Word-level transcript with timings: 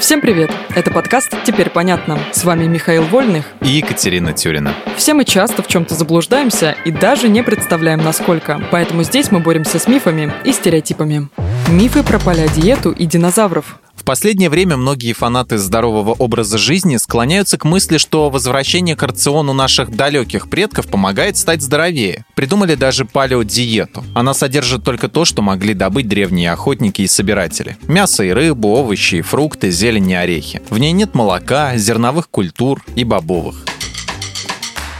Всем 0.00 0.20
привет! 0.20 0.52
Это 0.76 0.92
подкаст 0.92 1.34
«Теперь 1.44 1.70
понятно». 1.70 2.20
С 2.32 2.44
вами 2.44 2.66
Михаил 2.66 3.02
Вольных 3.02 3.46
и 3.60 3.68
Екатерина 3.68 4.32
Тюрина. 4.32 4.72
Все 4.96 5.12
мы 5.12 5.24
часто 5.24 5.64
в 5.64 5.66
чем-то 5.66 5.96
заблуждаемся 5.96 6.76
и 6.84 6.92
даже 6.92 7.28
не 7.28 7.42
представляем, 7.42 7.98
насколько. 8.04 8.62
Поэтому 8.70 9.02
здесь 9.02 9.32
мы 9.32 9.40
боремся 9.40 9.80
с 9.80 9.88
мифами 9.88 10.32
и 10.44 10.52
стереотипами. 10.52 11.28
Мифы 11.68 12.04
про 12.04 12.20
палеодиету 12.20 12.92
и 12.92 13.06
динозавров. 13.06 13.80
В 14.08 14.10
последнее 14.10 14.48
время 14.48 14.78
многие 14.78 15.12
фанаты 15.12 15.58
здорового 15.58 16.12
образа 16.12 16.56
жизни 16.56 16.96
склоняются 16.96 17.58
к 17.58 17.66
мысли, 17.66 17.98
что 17.98 18.30
возвращение 18.30 18.96
к 18.96 19.02
рациону 19.02 19.52
наших 19.52 19.94
далеких 19.94 20.48
предков 20.48 20.86
помогает 20.86 21.36
стать 21.36 21.60
здоровее. 21.60 22.24
Придумали 22.34 22.74
даже 22.74 23.04
палеодиету. 23.04 24.02
Она 24.14 24.32
содержит 24.32 24.82
только 24.82 25.10
то, 25.10 25.26
что 25.26 25.42
могли 25.42 25.74
добыть 25.74 26.08
древние 26.08 26.52
охотники 26.52 27.02
и 27.02 27.06
собиратели. 27.06 27.76
Мясо 27.82 28.24
и 28.24 28.30
рыбу, 28.30 28.68
овощи 28.68 29.16
и 29.16 29.20
фрукты, 29.20 29.70
зелень 29.70 30.10
и 30.10 30.14
орехи. 30.14 30.62
В 30.70 30.78
ней 30.78 30.92
нет 30.92 31.14
молока, 31.14 31.76
зерновых 31.76 32.30
культур 32.30 32.82
и 32.96 33.04
бобовых. 33.04 33.62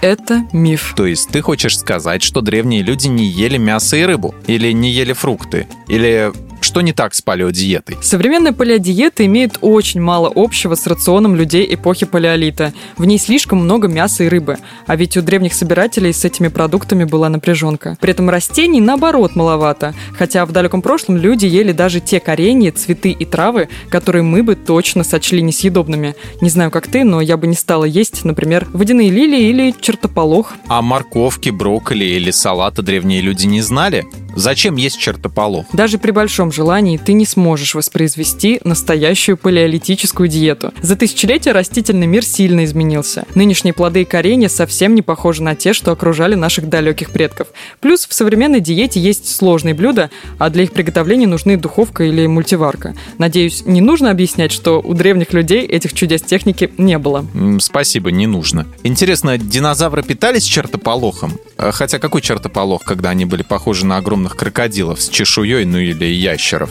Это 0.00 0.46
миф. 0.52 0.94
То 0.96 1.06
есть 1.06 1.28
ты 1.30 1.42
хочешь 1.42 1.76
сказать, 1.76 2.22
что 2.22 2.40
древние 2.40 2.82
люди 2.82 3.08
не 3.08 3.26
ели 3.26 3.56
мясо 3.56 3.96
и 3.96 4.04
рыбу? 4.04 4.32
Или 4.46 4.70
не 4.70 4.92
ели 4.92 5.12
фрукты? 5.12 5.66
Или 5.88 6.32
что 6.72 6.80
не 6.80 6.94
так 6.94 7.12
с 7.12 7.20
палеодиетой? 7.20 7.98
Современная 8.00 8.54
палеодиета 8.54 9.26
имеет 9.26 9.58
очень 9.60 10.00
мало 10.00 10.32
общего 10.34 10.74
с 10.74 10.86
рационом 10.86 11.36
людей 11.36 11.66
эпохи 11.74 12.06
палеолита. 12.06 12.72
В 12.96 13.04
ней 13.04 13.18
слишком 13.18 13.58
много 13.58 13.88
мяса 13.88 14.24
и 14.24 14.28
рыбы. 14.28 14.56
А 14.86 14.96
ведь 14.96 15.18
у 15.18 15.20
древних 15.20 15.52
собирателей 15.52 16.14
с 16.14 16.24
этими 16.24 16.48
продуктами 16.48 17.04
была 17.04 17.28
напряженка. 17.28 17.98
При 18.00 18.12
этом 18.12 18.30
растений, 18.30 18.80
наоборот, 18.80 19.36
маловато. 19.36 19.92
Хотя 20.16 20.46
в 20.46 20.52
далеком 20.52 20.80
прошлом 20.80 21.18
люди 21.18 21.44
ели 21.44 21.72
даже 21.72 22.00
те 22.00 22.20
коренья, 22.20 22.72
цветы 22.72 23.10
и 23.10 23.26
травы, 23.26 23.68
которые 23.90 24.22
мы 24.22 24.42
бы 24.42 24.54
точно 24.54 25.04
сочли 25.04 25.42
несъедобными. 25.42 26.14
Не 26.40 26.48
знаю, 26.48 26.70
как 26.70 26.86
ты, 26.86 27.04
но 27.04 27.20
я 27.20 27.36
бы 27.36 27.48
не 27.48 27.54
стала 27.54 27.84
есть, 27.84 28.24
например, 28.24 28.66
водяные 28.72 29.10
лилии 29.10 29.50
или 29.50 29.74
чертополох. 29.78 30.54
А 30.68 30.80
морковки, 30.80 31.50
брокколи 31.50 32.06
или 32.06 32.30
салата 32.30 32.80
древние 32.80 33.20
люди 33.20 33.44
не 33.44 33.60
знали? 33.60 34.06
Зачем 34.34 34.76
есть 34.76 34.98
чертополох? 34.98 35.66
Даже 35.72 35.98
при 35.98 36.10
большом 36.10 36.52
желании 36.52 36.96
ты 36.96 37.12
не 37.12 37.26
сможешь 37.26 37.74
воспроизвести 37.74 38.60
настоящую 38.64 39.36
палеолитическую 39.36 40.28
диету. 40.28 40.72
За 40.82 40.96
тысячелетия 40.96 41.52
растительный 41.52 42.06
мир 42.06 42.24
сильно 42.24 42.64
изменился. 42.64 43.24
Нынешние 43.34 43.74
плоды 43.74 44.02
и 44.02 44.04
коренья 44.04 44.48
совсем 44.48 44.94
не 44.94 45.02
похожи 45.02 45.42
на 45.42 45.54
те, 45.54 45.72
что 45.72 45.92
окружали 45.92 46.34
наших 46.34 46.68
далеких 46.68 47.10
предков. 47.10 47.48
Плюс 47.80 48.06
в 48.06 48.14
современной 48.14 48.60
диете 48.60 49.00
есть 49.00 49.28
сложные 49.28 49.74
блюда, 49.74 50.10
а 50.38 50.50
для 50.50 50.64
их 50.64 50.72
приготовления 50.72 51.26
нужны 51.26 51.56
духовка 51.56 52.04
или 52.04 52.26
мультиварка. 52.26 52.94
Надеюсь, 53.18 53.64
не 53.66 53.80
нужно 53.80 54.10
объяснять, 54.10 54.52
что 54.52 54.80
у 54.80 54.94
древних 54.94 55.32
людей 55.32 55.66
этих 55.66 55.92
чудес 55.92 56.22
техники 56.22 56.72
не 56.78 56.98
было. 56.98 57.26
Спасибо, 57.60 58.10
не 58.10 58.26
нужно. 58.26 58.66
Интересно, 58.82 59.38
динозавры 59.38 60.02
питались 60.02 60.44
чертополохом? 60.44 61.32
Э, 61.58 61.70
хотя 61.72 61.98
какой 61.98 62.20
чертополох, 62.20 62.82
когда 62.82 63.10
они 63.10 63.24
были 63.24 63.42
похожи 63.42 63.86
на 63.86 63.98
огромных 64.22 64.36
крокодилов 64.36 65.00
с 65.00 65.08
чешуей, 65.08 65.64
ну 65.64 65.78
или 65.78 66.04
ящеров? 66.04 66.70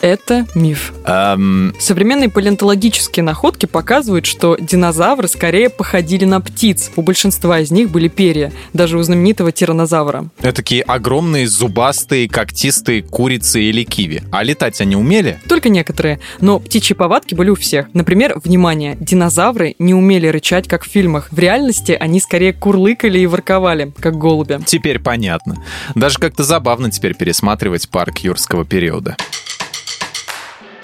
Это 0.00 0.46
миф. 0.54 0.92
Эм... 1.04 1.74
Современные 1.78 2.28
палеонтологические 2.28 3.24
находки 3.24 3.66
показывают, 3.66 4.26
что 4.26 4.56
динозавры 4.58 5.28
скорее 5.28 5.70
походили 5.70 6.24
на 6.24 6.40
птиц. 6.40 6.90
У 6.96 7.02
большинства 7.02 7.60
из 7.60 7.70
них 7.70 7.90
были 7.90 8.08
перья, 8.08 8.52
даже 8.72 8.98
у 8.98 9.02
знаменитого 9.02 9.52
тиранозавра. 9.52 10.28
Это 10.38 10.56
такие 10.56 10.82
огромные 10.82 11.48
зубастые, 11.48 12.28
когтистые 12.28 13.02
курицы 13.02 13.62
или 13.62 13.84
киви. 13.84 14.22
А 14.30 14.42
летать 14.42 14.80
они 14.80 14.96
умели? 14.96 15.40
Только 15.48 15.68
некоторые. 15.68 16.20
Но 16.40 16.60
птичьи 16.60 16.94
повадки 16.94 17.34
были 17.34 17.50
у 17.50 17.54
всех. 17.54 17.86
Например, 17.94 18.38
внимание, 18.42 18.96
динозавры 19.00 19.74
не 19.78 19.94
умели 19.94 20.26
рычать, 20.26 20.68
как 20.68 20.84
в 20.84 20.88
фильмах. 20.88 21.28
В 21.30 21.38
реальности 21.38 21.96
они 21.98 22.20
скорее 22.20 22.52
курлыкали 22.52 23.18
и 23.18 23.26
ворковали, 23.26 23.92
как 23.98 24.16
голуби. 24.16 24.60
Теперь 24.66 24.98
понятно. 24.98 25.56
Даже 25.94 26.18
как-то 26.18 26.44
забавно 26.44 26.90
теперь 26.90 27.14
пересматривать 27.14 27.88
парк 27.88 28.18
юрского 28.18 28.64
периода. 28.64 29.16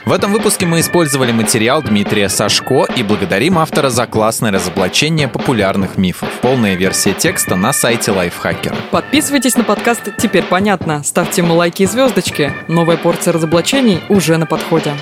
В 0.05 0.13
этом 0.13 0.33
выпуске 0.33 0.67
мы 0.67 0.81
использовали 0.81 1.31
материал 1.31 1.81
Дмитрия 1.81 2.29
Сашко 2.29 2.87
и 2.97 3.05
благодарим 3.05 3.59
автора 3.59 3.89
за 3.89 4.07
классное 4.07 4.51
разоблачение 4.51 5.29
популярных 5.29 5.97
мифов. 5.97 6.29
Полная 6.41 6.75
версия 6.75 7.13
текста 7.13 7.55
на 7.55 7.73
сайте 7.73 8.11
Лайфхакера. 8.11 8.75
Подписывайтесь 8.91 9.57
на 9.57 9.63
подкаст 9.63 10.09
«Теперь 10.19 10.43
понятно». 10.43 11.05
Ставьте 11.05 11.43
ему 11.43 11.55
лайки 11.55 11.85
и 11.85 11.87
звездочки. 11.87 12.53
Новая 12.67 12.97
порция 12.97 13.33
разоблачений 13.33 14.01
уже 14.09 14.39
на 14.39 14.47
подходе. 14.47 14.93